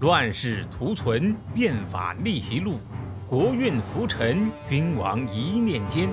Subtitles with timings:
[0.00, 2.78] 乱世图存，变法逆袭录，
[3.28, 6.08] 国运浮沉，君王一念间。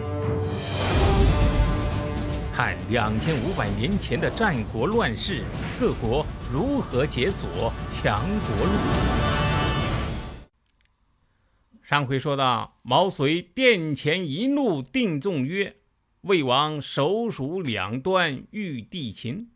[2.52, 5.42] 看两千五百年前的战国乱世，
[5.80, 8.74] 各国如何解锁强国路。
[11.82, 15.78] 上回说到，毛遂殿前一怒，定纵曰
[16.28, 19.50] ：“魏王手属两端，欲地秦。”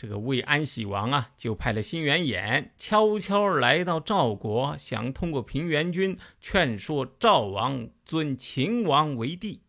[0.00, 9.60] 这个魏安喜王啊，就派了辛元衍悄悄来到赵国，想通过平原君劝说赵王尊秦王为帝。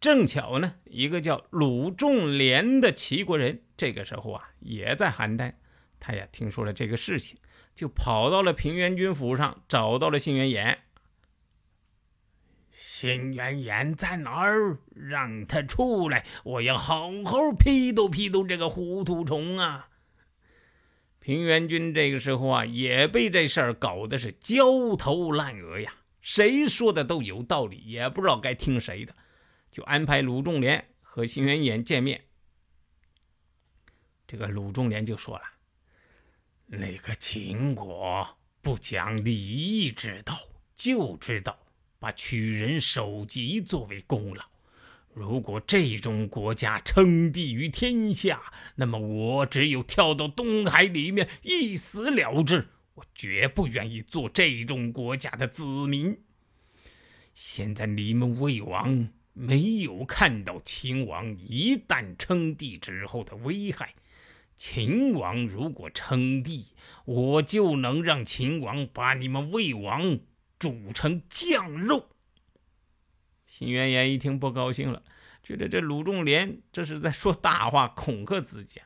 [0.00, 5.52] 正巧呢，一个叫鲁仲连的齐国人，这个时候啊也在邯郸。
[6.00, 7.38] 他呀听说了这个事情，
[7.76, 10.78] 就跑到了平原君府上，找到了辛元衍。
[12.76, 14.78] 新元衍在哪儿？
[14.96, 19.90] 让他出来，我要好好批斗批斗这个糊涂虫啊！
[21.20, 25.94] 平原君这个时候啊，也被这事儿搞得是焦头烂额呀。
[26.20, 29.14] 谁说的都有道理，也不知道该听谁的，
[29.70, 32.24] 就安排鲁仲连和新元衍见面。
[34.26, 35.44] 这个鲁仲连就说了
[36.66, 40.36] ：“那个秦国不讲礼义之道，
[40.74, 41.56] 就知道。”
[42.04, 44.44] 把取人首级作为功劳。
[45.14, 52.68] 如果这种国家称帝于天下，那么我只有跳到东海里面一死了之。
[52.96, 56.18] 我绝不愿意做这种国家的子民。
[57.34, 63.94] 现在你们魏王没有看到秦王一旦称帝之后的危害。
[64.54, 66.66] 秦王如果称帝，
[67.06, 70.18] 我就能让秦王把你们魏王。
[70.64, 72.08] 煮成酱肉。
[73.44, 75.02] 新元衍一听不高兴了，
[75.42, 78.80] 觉得这鲁仲连这是在说大话，恐吓自己。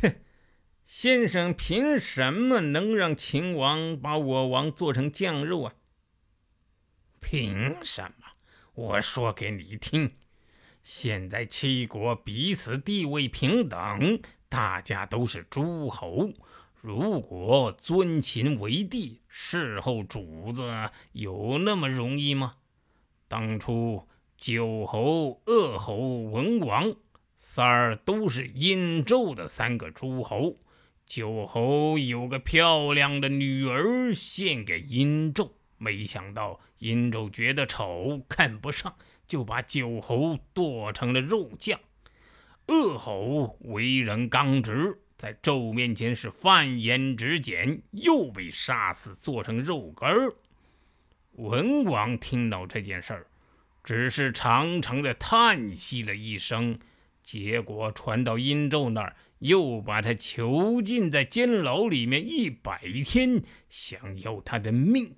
[0.00, 0.14] 哼，
[0.86, 5.74] 先生凭什么能让秦王把我王做成酱肉啊？
[7.20, 8.28] 凭什么？
[8.72, 10.14] 我说给你听，
[10.82, 16.32] 现在七国彼此地位平等，大家都是诸侯。
[16.80, 22.54] 如果尊秦为帝，事后主子有那么容易吗？
[23.28, 24.08] 当初
[24.38, 26.94] 九侯、鄂侯、文王
[27.36, 30.56] 三儿都是殷纣的三个诸侯。
[31.04, 38.94] 九侯有个漂亮的女儿献给殷纣，没想到殷纣觉得丑，看不上，
[39.26, 41.78] 就把九侯剁成了肉酱。
[42.66, 45.02] 鄂侯为人刚直。
[45.20, 50.32] 在纣面前是犯言直谏，又被杀死，做成肉干儿。
[51.32, 53.26] 文王听到这件事儿，
[53.84, 56.78] 只是长长的叹息了一声。
[57.22, 65.16] 结果传到殷纣那儿，又把他囚禁在监牢里面一百天，想要他的命。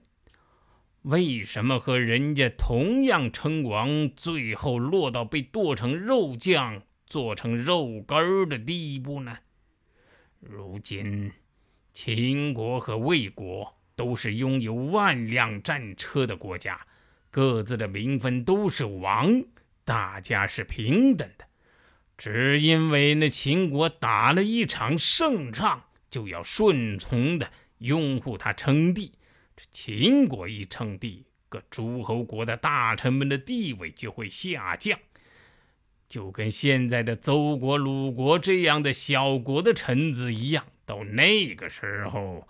[1.03, 9.39] 为什么和人家同样称王，最后落到被剁成肉酱、做成肉干儿的地步呢？
[10.45, 11.31] 如今，
[11.93, 16.85] 秦国和魏国都是拥有万辆战车的国家，
[17.31, 19.45] 各自的名分都是王，
[19.85, 21.47] 大家是平等的。
[22.19, 29.13] 只因为那秦国打了一场胜仗，就要顺从的拥护他称帝。
[29.57, 34.99] 这秦国一称帝，各诸侯国的大臣们的地位就会下降。
[36.13, 42.47] 就跟现在的邹国、鲁国这样的小国的臣子一样，到那个时候，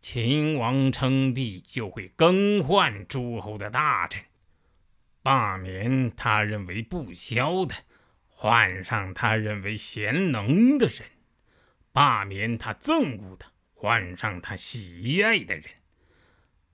[0.00, 4.20] 秦王称帝就会更换诸侯的大臣，
[5.22, 7.76] 罢免他认为不肖的，
[8.26, 11.04] 换上他认为贤能的人；
[11.92, 15.66] 罢免他憎恶的，换上他喜爱的人；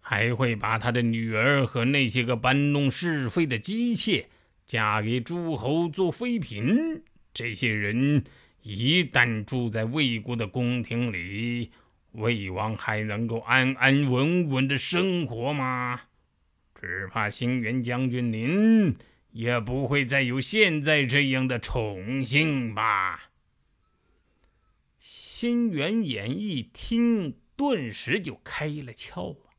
[0.01, 4.31] 还会把他的女儿和那些个搬弄是非的姬妾。
[4.71, 7.03] 嫁给诸侯做妃嫔，
[7.35, 8.25] 这些人
[8.63, 11.73] 一旦住在魏国的宫廷里，
[12.13, 16.03] 魏王还能够安安稳稳的生活吗？
[16.73, 18.97] 只怕兴元将军您
[19.33, 23.31] 也不会再有现在这样的宠幸吧？
[25.01, 29.51] 新元衍一听，顿时就开了窍啊！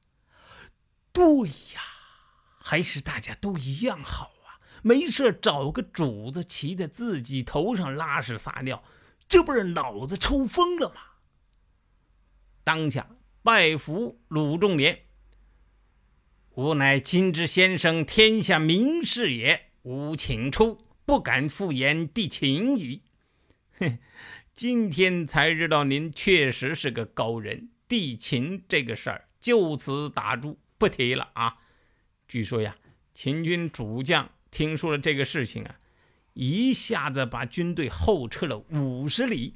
[1.12, 1.82] 对呀，
[2.62, 4.32] 还是大家都一样好。
[4.82, 8.84] 没事找个主子骑在自己头上拉屎撒尿，
[9.28, 11.02] 这不是脑子抽风了吗？
[12.64, 13.10] 当下
[13.44, 15.06] 拜服鲁仲连，
[16.56, 19.72] 吾乃今之先生，天下名士也。
[19.84, 23.02] 吾请出，不敢复言地秦矣。
[23.80, 23.98] 哼，
[24.54, 27.70] 今天才知道您确实是个高人。
[27.88, 31.58] 地秦这个事儿就此打住，不提了啊。
[32.28, 32.76] 据说呀，
[33.12, 35.80] 秦军主将听说了这个事情啊，
[36.34, 39.54] 一下子把军队后撤了五十里。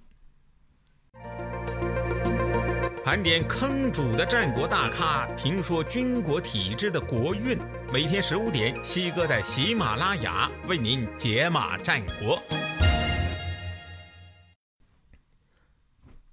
[3.03, 7.59] 盘点坑主的战国大咖，评说军国体制的国运。
[7.93, 12.41] 每天十五点，西哥在喜马拉雅为您解码战国。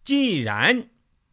[0.02, 0.88] 既然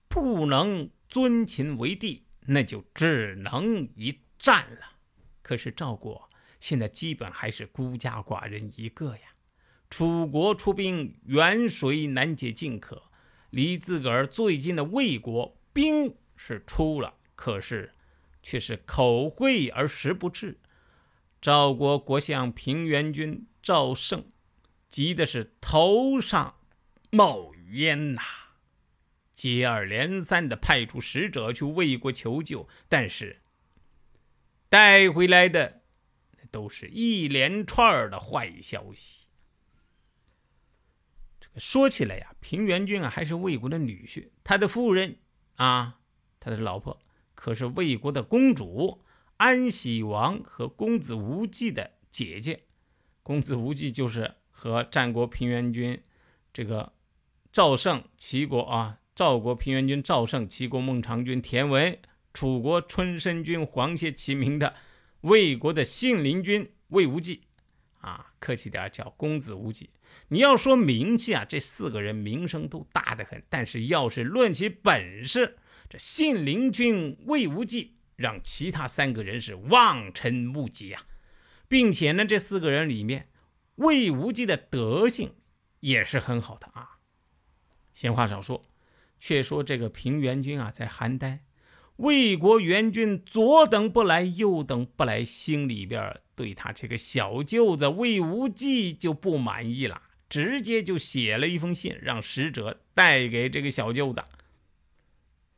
[0.07, 4.97] 不能尊秦为帝，那就只能一战了。
[5.41, 6.29] 可是赵国
[6.59, 9.21] 现在基本还是孤家寡人一个呀。
[9.89, 13.03] 楚国出兵，远水难解近渴。
[13.49, 17.95] 离自个儿最近的魏国兵是出了，可是
[18.43, 20.59] 却是口惠而实不至。
[21.41, 24.25] 赵国国相平原君赵胜
[24.87, 26.55] 急的是头上
[27.09, 28.21] 冒烟呐，
[29.31, 33.41] 接二连三的派出使者去魏国求救，但是
[34.67, 35.78] 带回来的
[36.51, 39.27] 都是一连串的坏消息。
[41.39, 45.17] 这个说起来呀，平原君啊还是魏国的女婿，他的夫人
[45.55, 45.99] 啊，
[46.39, 46.99] 他的老婆
[47.33, 49.01] 可是魏国的公主
[49.37, 52.63] 安喜王和公子无忌的姐姐。
[53.23, 56.01] 公子无忌就是和战国平原君
[56.51, 56.93] 这个
[57.51, 61.97] 赵胜齐国啊，赵国平原君赵胜齐国孟尝君田文，
[62.33, 64.75] 楚国春申君黄歇齐名的
[65.21, 67.43] 魏国的信陵君魏无忌
[67.99, 69.89] 啊，客气点叫公子无忌。
[70.29, 73.43] 你要说名气啊，这四个人名声都大得很。
[73.49, 75.57] 但是要是论起本事，
[75.89, 81.05] 这信陵君魏无忌让其他三个人是望尘莫及啊！
[81.67, 83.27] 并且呢，这四个人里面，
[83.75, 85.35] 魏无忌的德性
[85.81, 86.97] 也是很好的啊。
[87.93, 88.63] 闲话少说，
[89.19, 91.39] 却说这个平原君啊，在邯郸，
[91.99, 100.01] 魏国援军左等不来，右等不来，心里边对他这个小舅子魏无忌就不满意了。
[100.29, 104.23] 直接就写了一封信，让使者带给这个小舅子。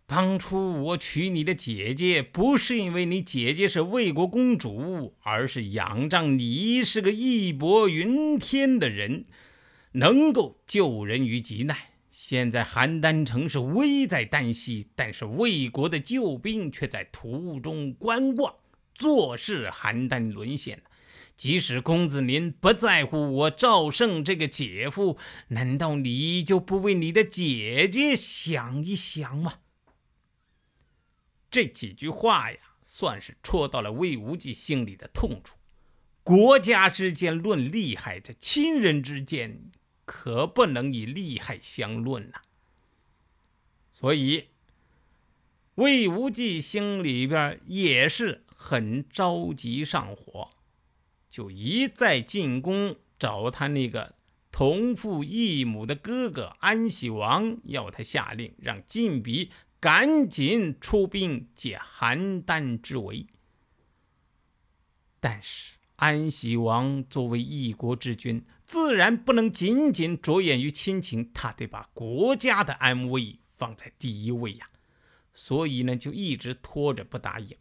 [0.07, 9.25] 当初我娶你的姐姐，不是因为你姐姐是魏国公主，而是仰仗你是个义薄云天的人，
[9.93, 11.77] 能够救人于急难。
[12.12, 18.56] 现在邯郸城是危在旦夕，但是魏国的救兵却在途中观望，
[18.94, 20.84] 坐视邯郸沦陷。
[21.38, 25.18] 即使公子您不在乎我赵胜这个姐夫，
[25.48, 29.60] 难道你就不为你的姐姐想一想吗？
[31.50, 35.56] 这几句话呀，算是戳到了魏无忌心里的痛处。
[36.24, 39.72] 国家之间论厉害，这亲人之间
[40.13, 42.42] 可不能以利害相论呐。
[43.90, 44.50] 所以，
[45.75, 50.50] 魏无忌心里边也是很着急上火。
[51.30, 54.16] 就一再进宫找他那个
[54.52, 59.50] 同父异母的哥哥安喜王，要他下令让晋鄙
[59.80, 63.28] 赶紧出兵解邯郸之围。
[65.22, 74.67] 但是安喜王作为一国之君，自然不能仅仅着眼于亲情，他得把国家的安危放在第一位呀。
[75.34, 77.55] 所以呢，就一直拖着不答应。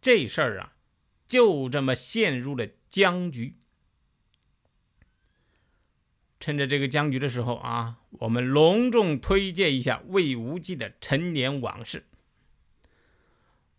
[0.00, 0.72] 这事儿啊。
[1.24, 3.56] 就这么陷入了僵局。
[6.38, 12.04] 趁着这个僵局的时候啊，我们隆重推荐一下魏无忌的陈年往事。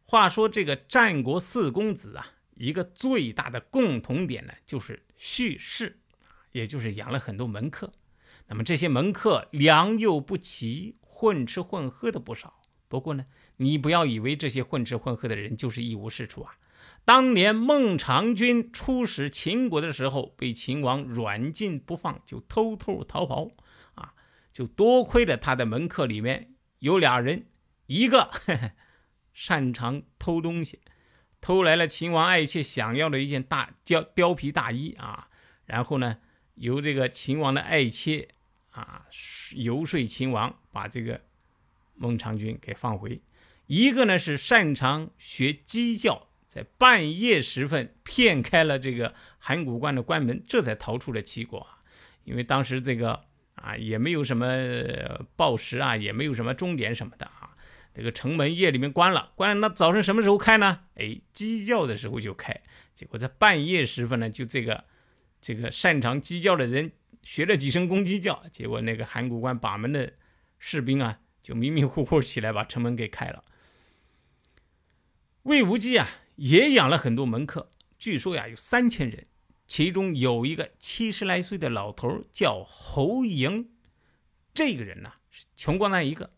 [0.05, 2.31] 话说这个战国四公子啊，
[2.63, 5.99] 一个最大的共同点呢，就是蓄士，
[6.53, 7.91] 也就是养了很多门客。
[8.47, 12.61] 那么这些门客良莠不齐，混吃混喝的不少。
[12.87, 13.25] 不过呢，
[13.57, 16.55] 你不要以为这些混吃混喝的人就是一无是处啊。
[17.03, 23.49] 当年孟尝君出使秦国的时候，被秦王软禁不放，就偷偷逃跑
[23.95, 24.13] 啊！
[24.53, 27.45] 就多亏了他的门客里面有俩人，
[27.87, 28.71] 一个呵 呵
[29.33, 30.79] 擅长偷东西，
[31.43, 35.27] 偷来了秦王爱妾想要的一件大貂貂皮大衣啊，
[35.65, 36.19] 然后呢，
[36.55, 38.29] 由这个秦王的爱妾
[38.71, 39.05] 啊
[39.51, 41.19] 游说秦王把这个
[41.95, 43.19] 孟尝君给放回；
[43.67, 46.29] 一个呢是擅长学鸡叫。
[46.47, 51.79] 在半夜时分骗开了这个函谷关的关门，这才逃出了齐国啊。
[52.23, 54.47] 因为当时这个啊也没有什么
[55.35, 57.42] 报时啊，也没有什么钟点什么的啊。
[57.93, 60.85] 这个城门夜里面关了，关了那早上什么时候开呢？
[60.95, 62.61] 哎，鸡叫的时候就开。
[62.95, 64.85] 结果在半夜时分呢，就这个
[65.39, 70.13] 这个擅长鸡叫的人学了几声公鸡叫，结果那个函谷关把门的
[70.57, 73.43] 士兵啊，就迷迷糊糊起来把城门给开了。
[75.43, 77.69] 魏无忌啊，也养了很多门客，
[77.99, 79.27] 据说呀有三千人，
[79.67, 83.67] 其中有一个七十来岁的老头叫侯嬴，
[84.53, 86.31] 这个人呢是穷光蛋一个，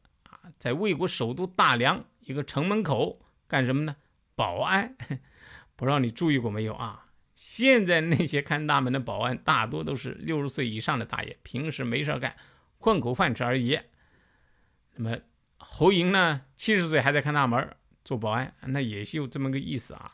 [0.58, 3.96] 在魏国首都大梁一个城门口干什么呢？
[4.36, 4.96] 保安。
[5.76, 7.08] 不知道你注意过没有啊？
[7.36, 12.36] 现在那些看大门的保安大多都是六十岁以上的大爷，平时没事干，
[12.78, 13.80] 混口饭吃而已。
[14.96, 15.18] 那么
[15.58, 20.14] 侯嬴呢，七十岁还在看大门做保安，那也是有这么个意思啊。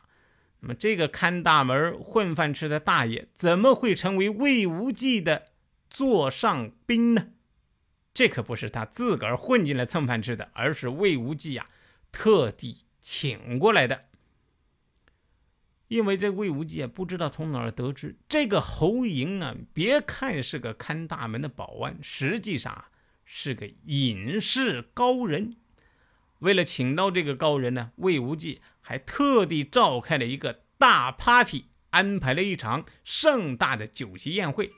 [0.62, 5.52] 那么这个看大门混饭吃的大爷，怎么会成为魏无忌的
[5.90, 7.28] 座上宾呢？
[8.14, 11.66] 这可不是他自个儿混进来蹭饭吃的，而是魏无忌呀
[12.12, 14.02] 特地请过来的。
[15.88, 22.86] 因为这魏无忌啊，不知道从哪儿得知这个侯莹啊，别看是个看大门的保安，实际上
[23.26, 25.58] 是个隐士高人。
[26.40, 34.72] 为了请到这个高人呢，魏无忌还特地召开了一个大 party，安排了一场盛大的酒席宴会。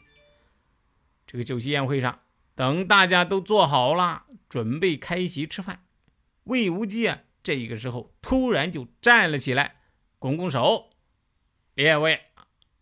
[1.28, 2.23] 这个酒席宴会上，
[2.56, 5.86] 等大家都坐好了，准备开席吃饭，
[6.44, 9.82] 魏无忌啊，这个时候突然就站了起来，
[10.20, 10.92] 拱拱手。
[11.74, 12.26] 列位，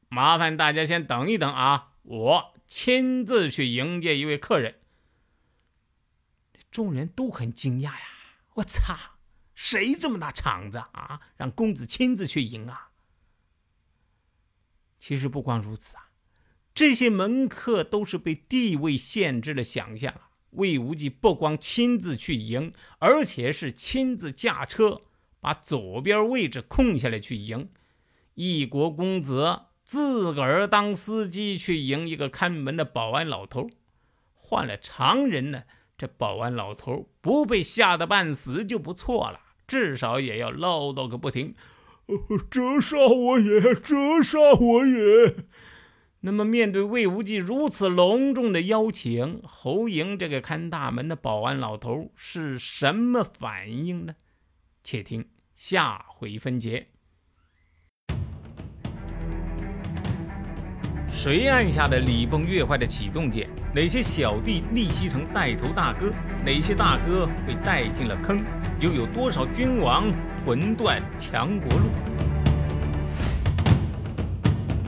[0.09, 1.93] 麻烦大家先等一等啊！
[2.01, 4.81] 我亲自去迎接一位客人。
[6.69, 8.01] 众人都很惊讶呀！
[8.55, 8.97] 我操，
[9.55, 11.21] 谁这么大场子啊？
[11.37, 12.91] 让公子亲自去迎啊！
[14.99, 16.10] 其实不光如此啊，
[16.81, 20.31] 这些门客都是被地位限制了想象啊。
[20.53, 24.99] 魏无忌不光亲自去迎，而且是亲自驾车
[25.39, 27.69] 把左边位置空下来去迎。
[28.33, 33.69] 一国公子自个儿当司机去迎一个看门的保安老头，
[34.33, 41.53] 换了常人呢，这保安老头不被吓得半死就不错了，至少也要唠叨个不停。
[42.49, 45.35] 折杀我也，折杀我也。
[46.23, 54.13] 那么面对魏无忌如此隆重的邀请，侯嬴这个看大门的保安老头是什么反应呢？
[54.83, 55.25] 且听
[55.55, 56.85] 下回分解。
[61.11, 63.49] 谁按下了礼崩乐坏的启动键？
[63.73, 66.13] 哪些小弟逆袭成带头大哥？
[66.45, 68.43] 哪些大哥被带进了坑？
[68.79, 70.13] 又有多少君王
[70.45, 72.10] 魂断强国路？